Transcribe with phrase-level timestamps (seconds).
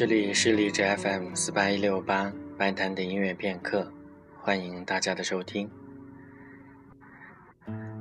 [0.00, 3.92] 这里是荔枝 FM 四八一六八白谈的音乐片刻，
[4.40, 5.70] 欢迎大家的收听。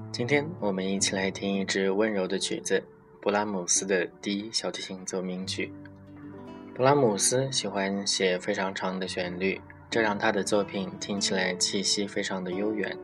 [0.09, 2.81] 今天我们一起来听一支温柔的曲子——
[3.21, 5.73] 勃拉姆斯的第一小提琴奏鸣曲。
[6.73, 9.59] 勃拉姆斯喜欢写非常长的旋律，
[9.89, 12.97] 这让他的作品听起来气息非常的悠远。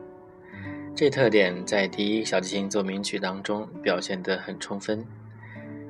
[0.94, 5.04] 这特点在第一小提琴奏鸣曲当中表现得很充分。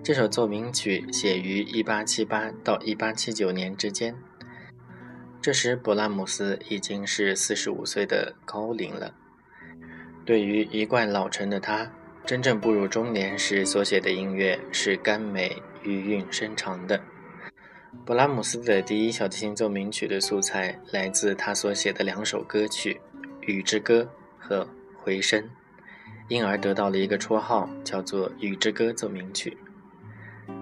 [0.07, 4.15] 这首奏鸣曲写于1878到1879年之间，
[5.43, 9.13] 这时勃拉姆斯已经是45岁的高龄了。
[10.25, 11.91] 对于一贯老成的他，
[12.25, 17.01] 真正步入中年时所写的音乐是甘美、余韵深长的。
[18.07, 23.01] 勃拉姆斯的第一小提琴奏鸣曲的素材来自他所写的两首歌曲
[23.41, 24.03] 《雨之歌》
[24.39, 25.43] 和《回声》，
[26.29, 29.59] 因而得到了一个绰号，叫做《雨之歌奏鸣曲》。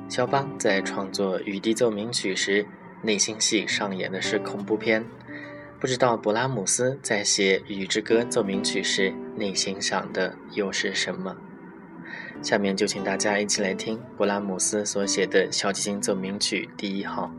[0.09, 2.67] 肖邦在创作《雨滴奏鸣曲》时，
[3.03, 5.05] 内心戏上演的是恐怖片。
[5.81, 11.37] 不知道勃拉姆斯在写《雨之歌奏鸣曲》时，内心想的又是什么？
[12.43, 17.31] 下面就请大家一起来听勃拉姆斯所写的小提琴奏鸣曲第一号。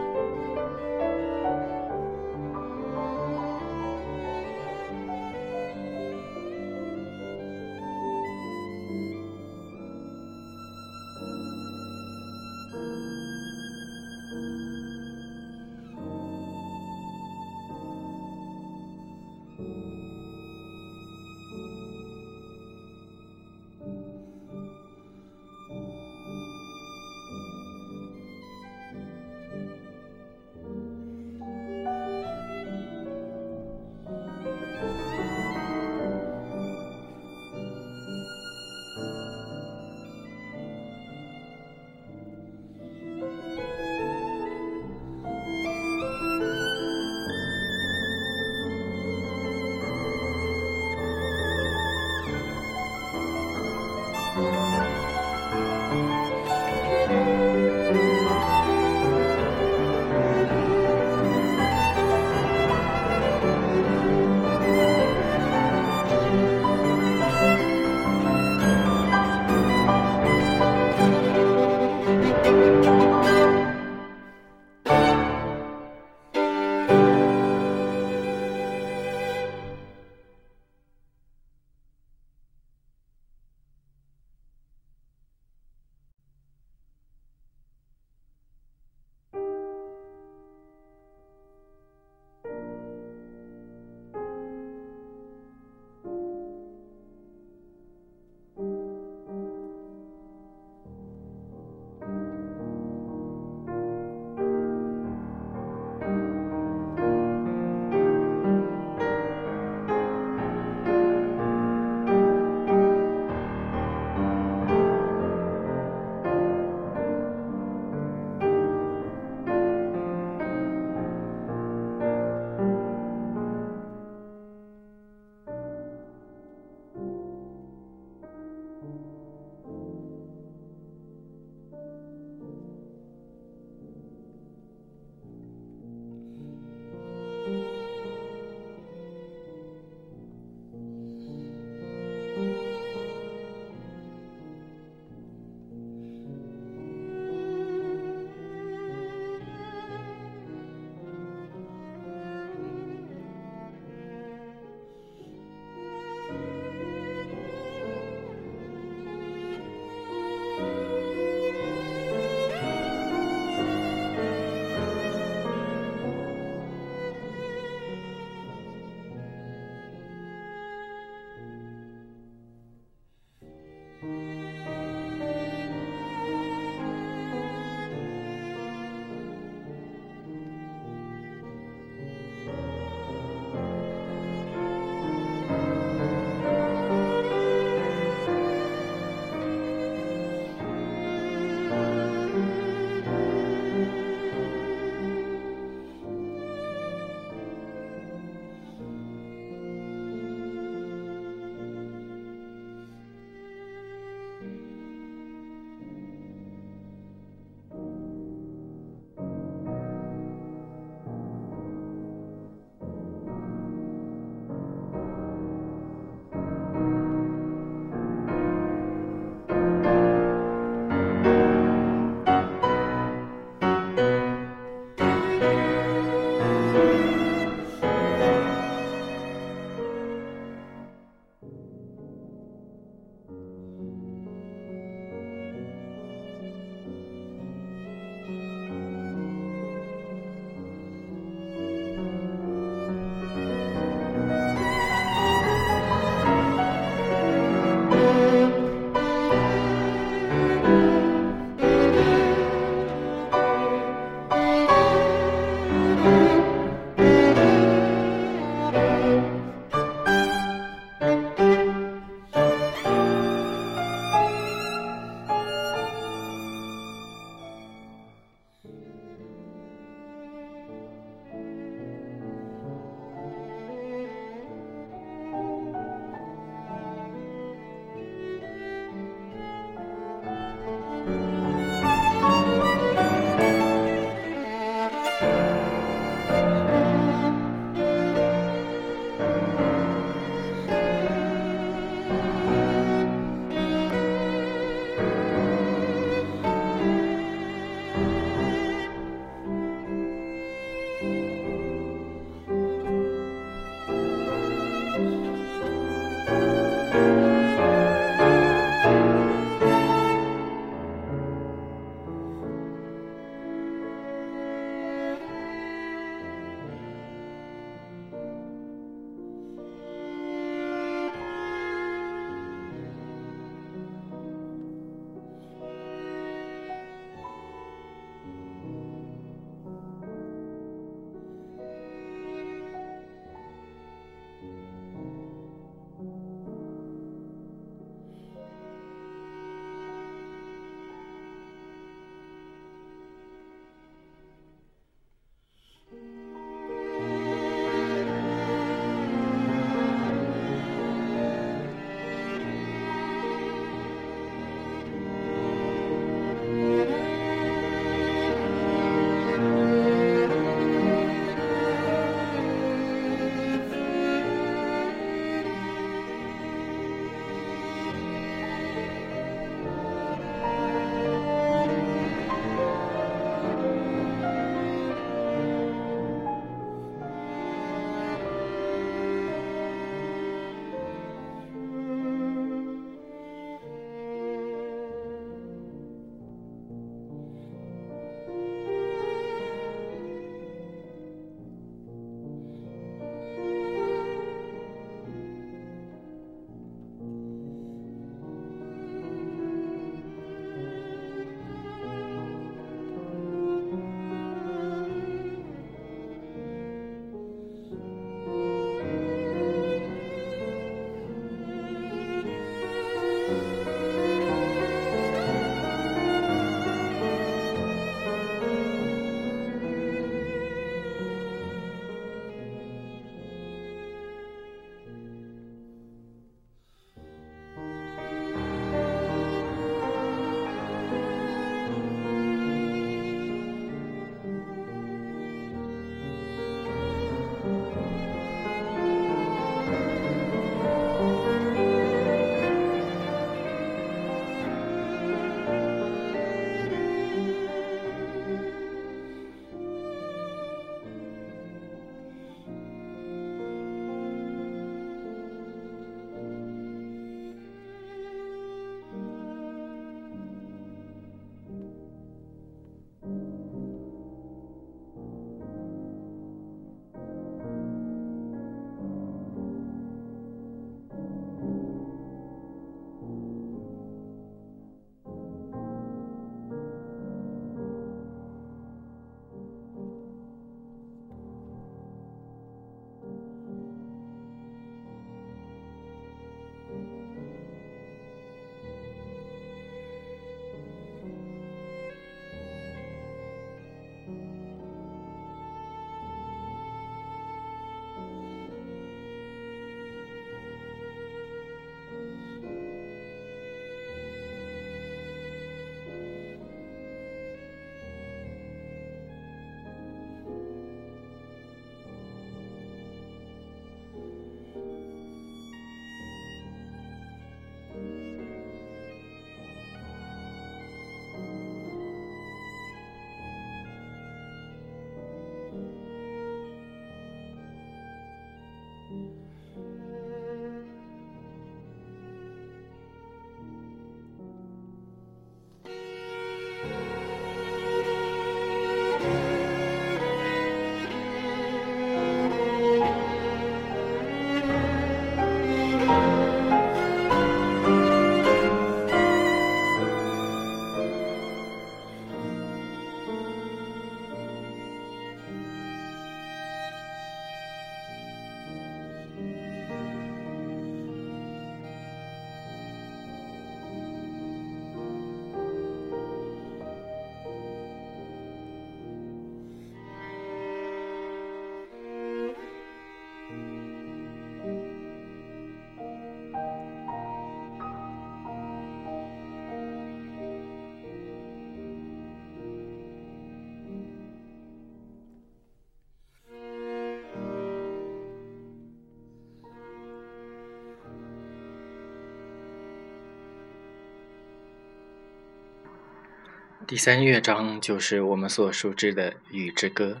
[596.66, 600.00] 第三乐章就是我们所熟知的《雨之歌》。